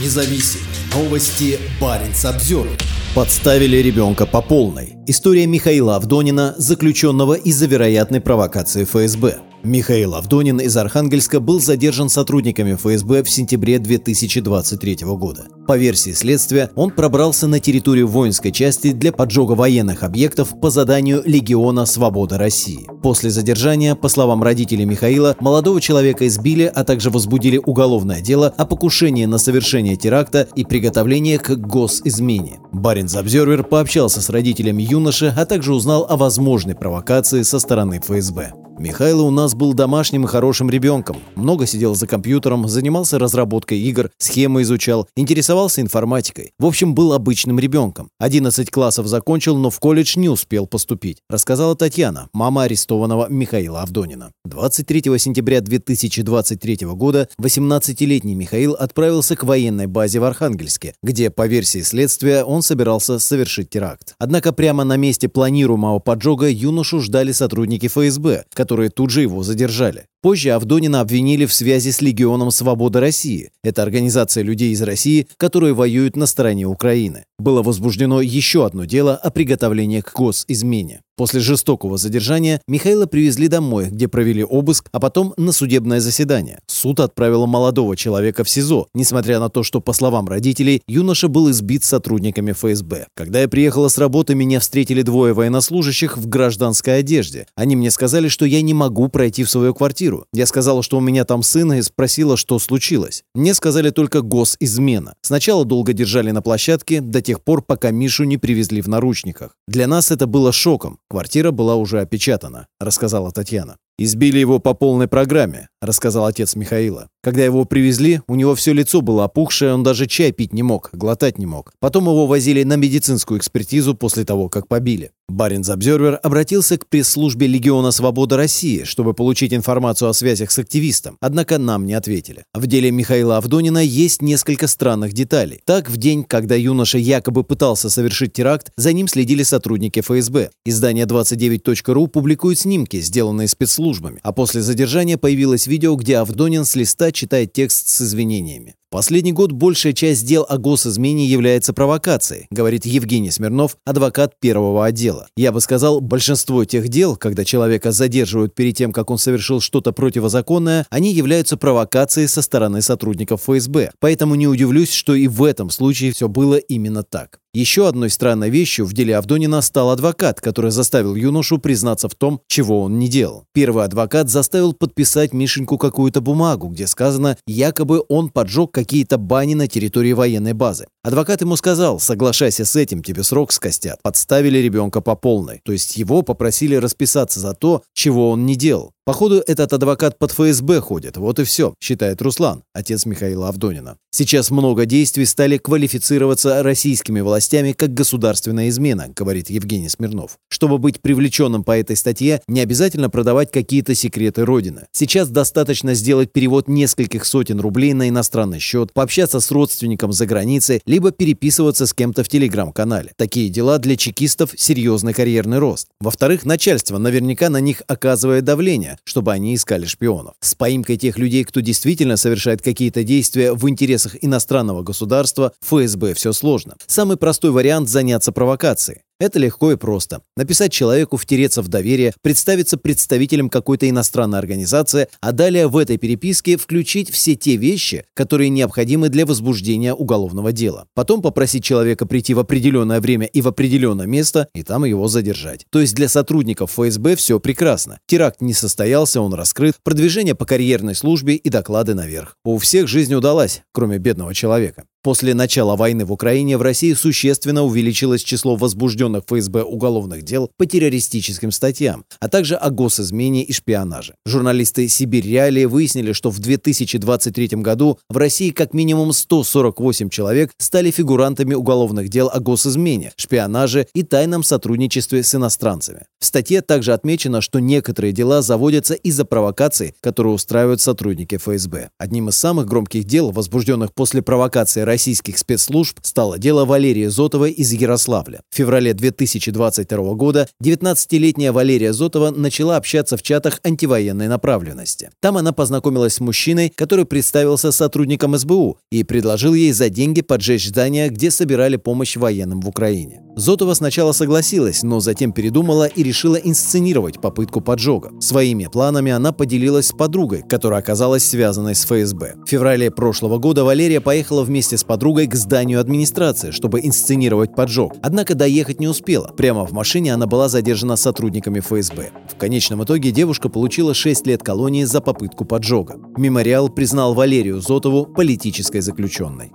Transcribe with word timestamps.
независим. 0.00 0.60
Новости 0.94 1.58
Баренц 1.80 2.24
обзор. 2.24 2.68
Подставили 3.14 3.76
ребенка 3.76 4.26
по 4.26 4.42
полной. 4.42 4.96
История 5.06 5.46
Михаила 5.46 5.96
Авдонина, 5.96 6.54
заключенного 6.58 7.34
из-за 7.34 7.66
вероятной 7.66 8.20
провокации 8.20 8.84
ФСБ. 8.84 9.38
Михаил 9.64 10.14
Авдонин 10.14 10.60
из 10.60 10.76
Архангельска 10.76 11.40
был 11.40 11.58
задержан 11.58 12.10
сотрудниками 12.10 12.74
ФСБ 12.74 13.22
в 13.22 13.30
сентябре 13.30 13.78
2023 13.78 14.98
года. 15.16 15.46
По 15.66 15.78
версии 15.78 16.10
следствия, 16.10 16.70
он 16.74 16.90
пробрался 16.90 17.46
на 17.46 17.60
территорию 17.60 18.06
воинской 18.06 18.52
части 18.52 18.92
для 18.92 19.10
поджога 19.10 19.52
военных 19.52 20.02
объектов 20.02 20.60
по 20.60 20.68
заданию 20.68 21.22
Легиона 21.24 21.86
Свобода 21.86 22.36
России. 22.36 22.86
После 23.02 23.30
задержания, 23.30 23.94
по 23.94 24.08
словам 24.08 24.42
родителей 24.42 24.84
Михаила, 24.84 25.34
молодого 25.40 25.80
человека 25.80 26.26
избили, 26.26 26.70
а 26.74 26.84
также 26.84 27.08
возбудили 27.08 27.58
уголовное 27.64 28.20
дело 28.20 28.52
о 28.58 28.66
покушении 28.66 29.24
на 29.24 29.38
совершение 29.38 29.96
теракта 29.96 30.46
и 30.54 30.66
приготовлении 30.66 31.38
к 31.38 31.56
госизмене. 31.56 32.60
Баринс 32.70 33.16
Обзервер 33.16 33.64
пообщался 33.64 34.20
с 34.20 34.28
родителями 34.28 34.82
юноши, 34.82 35.32
а 35.34 35.46
также 35.46 35.72
узнал 35.72 36.06
о 36.06 36.18
возможной 36.18 36.74
провокации 36.74 37.40
со 37.40 37.58
стороны 37.58 38.00
ФСБ. 38.00 38.63
Михайло 38.78 39.22
у 39.22 39.30
нас 39.30 39.54
был 39.54 39.72
домашним 39.72 40.24
и 40.24 40.26
хорошим 40.26 40.68
ребенком. 40.68 41.18
Много 41.36 41.64
сидел 41.64 41.94
за 41.94 42.08
компьютером, 42.08 42.66
занимался 42.68 43.20
разработкой 43.20 43.78
игр, 43.78 44.10
схемы 44.18 44.62
изучал, 44.62 45.06
интересовался 45.16 45.80
информатикой. 45.80 46.52
В 46.58 46.66
общем, 46.66 46.94
был 46.94 47.12
обычным 47.12 47.60
ребенком. 47.60 48.08
11 48.18 48.70
классов 48.70 49.06
закончил, 49.06 49.56
но 49.56 49.70
в 49.70 49.78
колледж 49.78 50.18
не 50.18 50.28
успел 50.28 50.66
поступить, 50.66 51.18
рассказала 51.30 51.76
Татьяна, 51.76 52.28
мама 52.32 52.64
арестованного 52.64 53.28
Михаила 53.28 53.80
Авдонина. 53.80 54.32
23 54.44 55.18
сентября 55.18 55.60
2023 55.60 56.78
года 56.94 57.28
18-летний 57.40 58.34
Михаил 58.34 58.74
отправился 58.74 59.36
к 59.36 59.44
военной 59.44 59.86
базе 59.86 60.18
в 60.18 60.24
Архангельске, 60.24 60.94
где, 61.02 61.30
по 61.30 61.46
версии 61.46 61.82
следствия, 61.82 62.42
он 62.42 62.62
собирался 62.62 63.20
совершить 63.20 63.70
теракт. 63.70 64.14
Однако 64.18 64.52
прямо 64.52 64.82
на 64.82 64.96
месте 64.96 65.28
планируемого 65.28 66.00
поджога 66.00 66.48
юношу 66.48 67.00
ждали 67.00 67.30
сотрудники 67.30 67.86
ФСБ, 67.86 68.44
которые 68.52 68.63
тут 68.88 69.10
же 69.10 69.22
его 69.22 69.42
задержали. 69.42 70.06
Позже 70.24 70.52
Авдонина 70.52 71.02
обвинили 71.02 71.44
в 71.44 71.52
связи 71.52 71.92
с 71.92 72.00
Легионом 72.00 72.50
Свободы 72.50 72.98
России. 72.98 73.50
Это 73.62 73.82
организация 73.82 74.42
людей 74.42 74.72
из 74.72 74.80
России, 74.80 75.28
которые 75.36 75.74
воюют 75.74 76.16
на 76.16 76.24
стороне 76.24 76.64
Украины. 76.64 77.24
Было 77.38 77.62
возбуждено 77.62 78.22
еще 78.22 78.64
одно 78.64 78.86
дело 78.86 79.16
о 79.16 79.30
приготовлении 79.30 80.00
к 80.00 80.14
госизмене. 80.14 81.02
После 81.16 81.38
жестокого 81.38 81.96
задержания 81.96 82.60
Михаила 82.66 83.06
привезли 83.06 83.46
домой, 83.46 83.88
где 83.88 84.08
провели 84.08 84.42
обыск, 84.42 84.88
а 84.90 84.98
потом 84.98 85.32
на 85.36 85.52
судебное 85.52 86.00
заседание. 86.00 86.58
Суд 86.66 86.98
отправил 86.98 87.46
молодого 87.46 87.96
человека 87.96 88.42
в 88.42 88.50
СИЗО, 88.50 88.88
несмотря 88.94 89.38
на 89.38 89.48
то, 89.48 89.62
что, 89.62 89.80
по 89.80 89.92
словам 89.92 90.26
родителей, 90.26 90.82
юноша 90.88 91.28
был 91.28 91.50
избит 91.52 91.84
сотрудниками 91.84 92.50
ФСБ. 92.50 93.06
Когда 93.14 93.42
я 93.42 93.48
приехала 93.48 93.88
с 93.88 93.98
работы, 93.98 94.34
меня 94.34 94.58
встретили 94.58 95.02
двое 95.02 95.34
военнослужащих 95.34 96.16
в 96.16 96.28
гражданской 96.28 96.98
одежде. 96.98 97.46
Они 97.54 97.76
мне 97.76 97.92
сказали, 97.92 98.26
что 98.26 98.44
я 98.44 98.60
не 98.62 98.74
могу 98.74 99.08
пройти 99.08 99.44
в 99.44 99.50
свою 99.50 99.72
квартиру. 99.72 100.13
Я 100.32 100.46
сказала, 100.46 100.82
что 100.82 100.98
у 100.98 101.00
меня 101.00 101.24
там 101.24 101.42
сын, 101.42 101.72
и 101.72 101.82
спросила, 101.82 102.36
что 102.36 102.58
случилось. 102.58 103.24
Мне 103.34 103.54
сказали 103.54 103.90
только 103.90 104.20
госизмена. 104.20 105.14
Сначала 105.22 105.64
долго 105.64 105.92
держали 105.92 106.30
на 106.30 106.42
площадке, 106.42 107.00
до 107.00 107.20
тех 107.20 107.42
пор, 107.42 107.62
пока 107.62 107.90
Мишу 107.90 108.24
не 108.24 108.38
привезли 108.38 108.80
в 108.80 108.88
наручниках. 108.88 109.56
Для 109.68 109.86
нас 109.86 110.10
это 110.10 110.26
было 110.26 110.52
шоком. 110.52 110.98
Квартира 111.08 111.50
была 111.50 111.76
уже 111.76 112.00
опечатана, 112.00 112.66
рассказала 112.80 113.30
Татьяна. 113.30 113.76
«Избили 113.96 114.40
его 114.40 114.58
по 114.58 114.74
полной 114.74 115.06
программе»,— 115.06 115.68
рассказал 115.80 116.26
отец 116.26 116.56
Михаила. 116.56 117.06
«Когда 117.22 117.44
его 117.44 117.64
привезли, 117.64 118.22
у 118.26 118.34
него 118.34 118.56
все 118.56 118.72
лицо 118.72 119.02
было 119.02 119.24
опухшее, 119.24 119.72
он 119.72 119.84
даже 119.84 120.06
чай 120.06 120.32
пить 120.32 120.52
не 120.52 120.64
мог, 120.64 120.90
глотать 120.92 121.38
не 121.38 121.46
мог. 121.46 121.72
Потом 121.78 122.04
его 122.04 122.26
возили 122.26 122.64
на 122.64 122.74
медицинскую 122.74 123.38
экспертизу 123.38 123.94
после 123.94 124.24
того, 124.24 124.48
как 124.48 124.66
побили. 124.66 125.12
Баринс 125.28 125.70
Обзервер 125.70 126.18
обратился 126.22 126.76
к 126.76 126.86
пресс-службе 126.86 127.46
Легиона 127.46 127.92
Свобода 127.92 128.36
России, 128.36 128.82
чтобы 128.82 129.14
получить 129.14 129.54
информацию 129.54 130.10
о 130.10 130.12
связях 130.12 130.50
с 130.50 130.58
активистом, 130.58 131.16
однако 131.20 131.58
нам 131.58 131.86
не 131.86 131.94
ответили. 131.94 132.44
В 132.52 132.66
деле 132.66 132.90
Михаила 132.90 133.38
Авдонина 133.38 133.78
есть 133.78 134.20
несколько 134.20 134.66
странных 134.66 135.14
деталей. 135.14 135.62
Так, 135.64 135.88
в 135.88 135.96
день, 135.96 136.24
когда 136.24 136.56
юноша 136.56 136.98
якобы 136.98 137.42
пытался 137.42 137.88
совершить 137.88 138.34
теракт, 138.34 138.70
за 138.76 138.92
ним 138.92 139.08
следили 139.08 139.44
сотрудники 139.44 140.00
ФСБ. 140.00 140.50
Издание 140.66 141.06
29.ru 141.06 142.06
публикует 142.08 142.58
снимки, 142.58 143.00
сделанные 143.00 143.48
спецслужбами 143.48 143.83
службами. 143.84 144.18
А 144.22 144.32
после 144.32 144.62
задержания 144.62 145.18
появилось 145.18 145.66
видео, 145.66 145.94
где 145.96 146.16
Авдонин 146.16 146.64
с 146.64 146.74
листа 146.74 147.12
читает 147.12 147.52
текст 147.52 147.88
с 147.88 148.00
извинениями. 148.00 148.76
Последний 148.94 149.32
год 149.32 149.50
большая 149.50 149.92
часть 149.92 150.24
дел 150.24 150.46
о 150.48 150.56
госизмене 150.56 151.26
является 151.26 151.72
провокацией, 151.72 152.46
говорит 152.52 152.86
Евгений 152.86 153.32
Смирнов, 153.32 153.76
адвокат 153.84 154.38
первого 154.38 154.86
отдела. 154.86 155.26
Я 155.36 155.50
бы 155.50 155.60
сказал, 155.60 156.00
большинство 156.00 156.64
тех 156.64 156.86
дел, 156.86 157.16
когда 157.16 157.44
человека 157.44 157.90
задерживают 157.90 158.54
перед 158.54 158.76
тем, 158.76 158.92
как 158.92 159.10
он 159.10 159.18
совершил 159.18 159.60
что-то 159.60 159.90
противозаконное, 159.90 160.86
они 160.90 161.12
являются 161.12 161.56
провокацией 161.56 162.28
со 162.28 162.40
стороны 162.40 162.82
сотрудников 162.82 163.42
ФСБ. 163.42 163.90
Поэтому 163.98 164.36
не 164.36 164.46
удивлюсь, 164.46 164.92
что 164.92 165.16
и 165.16 165.26
в 165.26 165.42
этом 165.42 165.70
случае 165.70 166.12
все 166.12 166.28
было 166.28 166.54
именно 166.54 167.02
так. 167.02 167.40
Еще 167.54 167.86
одной 167.86 168.10
странной 168.10 168.50
вещью 168.50 168.84
в 168.84 168.92
деле 168.94 169.16
Авдонина 169.16 169.60
стал 169.60 169.90
адвокат, 169.90 170.40
который 170.40 170.72
заставил 170.72 171.14
юношу 171.14 171.58
признаться 171.58 172.08
в 172.08 172.16
том, 172.16 172.40
чего 172.48 172.82
он 172.82 172.98
не 172.98 173.06
делал. 173.08 173.44
Первый 173.52 173.84
адвокат 173.84 174.28
заставил 174.28 174.72
подписать 174.72 175.32
Мишеньку 175.32 175.78
какую-то 175.78 176.20
бумагу, 176.20 176.66
где 176.66 176.88
сказано, 176.88 177.38
якобы 177.46 178.02
он 178.08 178.30
поджег 178.30 178.72
какие-то 178.84 179.16
бани 179.16 179.54
на 179.54 179.66
территории 179.66 180.12
военной 180.12 180.52
базы. 180.52 180.86
Адвокат 181.02 181.40
ему 181.40 181.56
сказал, 181.56 181.98
соглашайся 181.98 182.64
с 182.66 182.76
этим, 182.76 183.02
тебе 183.02 183.22
срок 183.22 183.50
скостят. 183.50 183.98
Подставили 184.02 184.58
ребенка 184.58 185.00
по 185.00 185.16
полной. 185.16 185.60
То 185.64 185.72
есть 185.72 185.96
его 185.96 186.20
попросили 186.22 186.74
расписаться 186.74 187.40
за 187.40 187.54
то, 187.54 187.82
чего 187.94 188.30
он 188.30 188.44
не 188.44 188.56
делал. 188.56 188.93
Походу, 189.06 189.42
этот 189.46 189.70
адвокат 189.74 190.18
под 190.18 190.32
ФСБ 190.32 190.80
ходит, 190.80 191.18
вот 191.18 191.38
и 191.38 191.44
все, 191.44 191.74
считает 191.78 192.22
Руслан, 192.22 192.62
отец 192.72 193.04
Михаила 193.04 193.50
Авдонина. 193.50 193.98
Сейчас 194.10 194.50
много 194.50 194.86
действий 194.86 195.26
стали 195.26 195.58
квалифицироваться 195.58 196.62
российскими 196.62 197.20
властями 197.20 197.72
как 197.72 197.92
государственная 197.92 198.68
измена, 198.68 199.08
говорит 199.08 199.50
Евгений 199.50 199.88
Смирнов. 199.90 200.38
Чтобы 200.48 200.78
быть 200.78 201.02
привлеченным 201.02 201.64
по 201.64 201.76
этой 201.76 201.96
статье, 201.96 202.40
не 202.46 202.60
обязательно 202.60 203.10
продавать 203.10 203.50
какие-то 203.50 203.94
секреты 203.94 204.44
Родины. 204.44 204.86
Сейчас 204.92 205.28
достаточно 205.28 205.94
сделать 205.94 206.32
перевод 206.32 206.68
нескольких 206.68 207.26
сотен 207.26 207.60
рублей 207.60 207.92
на 207.92 208.08
иностранный 208.08 208.60
счет, 208.60 208.92
пообщаться 208.92 209.40
с 209.40 209.50
родственником 209.50 210.12
за 210.12 210.26
границей, 210.26 210.80
либо 210.86 211.10
переписываться 211.10 211.86
с 211.86 211.92
кем-то 211.92 212.22
в 212.22 212.28
телеграм-канале. 212.28 213.10
Такие 213.16 213.50
дела 213.50 213.78
для 213.78 213.96
чекистов– 213.96 214.52
серьезный 214.56 215.12
карьерный 215.12 215.58
рост. 215.58 215.88
Во-вторых, 216.00 216.46
начальство 216.46 216.98
наверняка 216.98 217.50
на 217.50 217.60
них 217.60 217.82
оказывает 217.88 218.44
давление, 218.44 218.93
чтобы 219.04 219.32
они 219.32 219.54
искали 219.54 219.86
шпионов. 219.86 220.34
С 220.40 220.54
поимкой 220.54 220.96
тех 220.96 221.18
людей, 221.18 221.44
кто 221.44 221.60
действительно 221.60 222.16
совершает 222.16 222.62
какие-то 222.62 223.04
действия 223.04 223.52
в 223.52 223.68
интересах 223.68 224.16
иностранного 224.20 224.82
государства, 224.82 225.52
ФСБ 225.60 226.14
все 226.14 226.32
сложно. 226.32 226.76
Самый 226.86 227.16
простой 227.16 227.50
вариант– 227.50 227.88
заняться 227.90 228.32
провокацией. 228.32 229.03
Это 229.20 229.38
легко 229.38 229.70
и 229.70 229.76
просто. 229.76 230.22
Написать 230.36 230.72
человеку, 230.72 231.16
втереться 231.16 231.62
в 231.62 231.68
доверие, 231.68 232.12
представиться 232.20 232.76
представителем 232.76 233.48
какой-то 233.48 233.88
иностранной 233.88 234.40
организации, 234.40 235.06
а 235.20 235.30
далее 235.30 235.68
в 235.68 235.76
этой 235.76 235.98
переписке 235.98 236.56
включить 236.56 237.10
все 237.10 237.36
те 237.36 237.54
вещи, 237.54 238.04
которые 238.14 238.48
необходимы 238.48 239.08
для 239.10 239.24
возбуждения 239.24 239.94
уголовного 239.94 240.50
дела. 240.50 240.88
Потом 240.94 241.22
попросить 241.22 241.62
человека 241.62 242.06
прийти 242.06 242.34
в 242.34 242.40
определенное 242.40 243.00
время 243.00 243.26
и 243.26 243.40
в 243.40 243.46
определенное 243.46 244.06
место, 244.06 244.48
и 244.52 244.64
там 244.64 244.84
его 244.84 245.06
задержать. 245.06 245.64
То 245.70 245.80
есть 245.80 245.94
для 245.94 246.08
сотрудников 246.08 246.72
ФСБ 246.72 247.14
все 247.14 247.38
прекрасно. 247.38 248.00
Теракт 248.06 248.40
не 248.40 248.52
состоялся, 248.52 249.20
он 249.20 249.32
раскрыт, 249.34 249.76
продвижение 249.84 250.34
по 250.34 250.44
карьерной 250.44 250.96
службе 250.96 251.36
и 251.36 251.48
доклады 251.50 251.94
наверх. 251.94 252.36
У 252.44 252.58
всех 252.58 252.88
жизнь 252.88 253.14
удалась, 253.14 253.62
кроме 253.72 253.98
бедного 253.98 254.34
человека. 254.34 254.84
После 255.04 255.34
начала 255.34 255.76
войны 255.76 256.06
в 256.06 256.12
Украине 256.12 256.56
в 256.56 256.62
России 256.62 256.94
существенно 256.94 257.62
увеличилось 257.62 258.24
число 258.24 258.56
возбужденных 258.56 259.24
ФСБ 259.26 259.62
уголовных 259.62 260.22
дел 260.22 260.50
по 260.56 260.64
террористическим 260.64 261.52
статьям, 261.52 262.06
а 262.20 262.30
также 262.30 262.54
о 262.54 262.70
госизмене 262.70 263.44
и 263.44 263.52
шпионаже. 263.52 264.14
Журналисты 264.24 264.88
«Сибирь 264.88 265.28
Реалии» 265.28 265.66
выяснили, 265.66 266.12
что 266.12 266.30
в 266.30 266.38
2023 266.38 267.48
году 267.58 267.98
в 268.08 268.16
России 268.16 268.48
как 268.48 268.72
минимум 268.72 269.12
148 269.12 270.08
человек 270.08 270.52
стали 270.56 270.90
фигурантами 270.90 271.52
уголовных 271.52 272.08
дел 272.08 272.30
о 272.32 272.40
госизмене, 272.40 273.12
шпионаже 273.18 273.86
и 273.94 274.04
тайном 274.04 274.42
сотрудничестве 274.42 275.22
с 275.22 275.34
иностранцами. 275.34 276.06
В 276.18 276.24
статье 276.24 276.62
также 276.62 276.94
отмечено, 276.94 277.42
что 277.42 277.58
некоторые 277.58 278.14
дела 278.14 278.40
заводятся 278.40 278.94
из-за 278.94 279.26
провокаций, 279.26 279.92
которые 280.00 280.32
устраивают 280.32 280.80
сотрудники 280.80 281.36
ФСБ. 281.36 281.90
Одним 281.98 282.30
из 282.30 282.36
самых 282.36 282.64
громких 282.64 283.04
дел, 283.04 283.32
возбужденных 283.32 283.92
после 283.92 284.22
провокации 284.22 284.80
российских 284.94 285.38
спецслужб 285.38 285.98
стало 286.02 286.38
дело 286.38 286.64
Валерии 286.64 287.06
Зотовой 287.06 287.50
из 287.50 287.72
Ярославля. 287.72 288.42
В 288.48 288.54
феврале 288.56 288.94
2022 288.94 290.14
года 290.14 290.48
19-летняя 290.62 291.50
Валерия 291.50 291.92
Зотова 291.92 292.30
начала 292.30 292.76
общаться 292.76 293.16
в 293.16 293.22
чатах 293.22 293.58
антивоенной 293.64 294.28
направленности. 294.28 295.10
Там 295.20 295.36
она 295.36 295.52
познакомилась 295.52 296.14
с 296.14 296.20
мужчиной, 296.20 296.72
который 296.72 297.06
представился 297.06 297.72
сотрудником 297.72 298.38
СБУ 298.38 298.78
и 298.92 299.02
предложил 299.02 299.54
ей 299.54 299.72
за 299.72 299.88
деньги 299.88 300.22
поджечь 300.22 300.68
здание, 300.68 301.08
где 301.08 301.32
собирали 301.32 301.74
помощь 301.74 302.16
военным 302.16 302.60
в 302.60 302.68
Украине. 302.68 303.23
Зотова 303.36 303.74
сначала 303.74 304.12
согласилась, 304.12 304.82
но 304.82 305.00
затем 305.00 305.32
передумала 305.32 305.86
и 305.86 306.02
решила 306.02 306.36
инсценировать 306.36 307.20
попытку 307.20 307.60
поджога. 307.60 308.12
Своими 308.20 308.66
планами 308.66 309.10
она 309.10 309.32
поделилась 309.32 309.88
с 309.88 309.92
подругой, 309.92 310.42
которая 310.48 310.80
оказалась 310.80 311.24
связанной 311.24 311.74
с 311.74 311.84
ФСБ. 311.84 312.34
В 312.46 312.48
феврале 312.48 312.90
прошлого 312.90 313.38
года 313.38 313.64
Валерия 313.64 314.00
поехала 314.00 314.44
вместе 314.44 314.78
с 314.78 314.84
подругой 314.84 315.26
к 315.26 315.34
зданию 315.34 315.80
администрации, 315.80 316.52
чтобы 316.52 316.80
инсценировать 316.80 317.54
поджог. 317.54 317.94
Однако 318.02 318.34
доехать 318.34 318.78
не 318.80 318.86
успела. 318.86 319.32
Прямо 319.36 319.66
в 319.66 319.72
машине 319.72 320.14
она 320.14 320.26
была 320.26 320.48
задержана 320.48 320.96
сотрудниками 320.96 321.60
ФСБ. 321.60 322.10
В 322.32 322.36
конечном 322.36 322.84
итоге 322.84 323.10
девушка 323.10 323.48
получила 323.48 323.94
6 323.94 324.26
лет 324.26 324.42
колонии 324.42 324.84
за 324.84 325.00
попытку 325.00 325.44
поджога. 325.44 325.96
Мемориал 326.16 326.68
признал 326.68 327.14
Валерию 327.14 327.60
Зотову 327.60 328.06
политической 328.06 328.80
заключенной. 328.80 329.52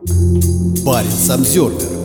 Парень 0.85 1.09
Обзервер 1.29 1.98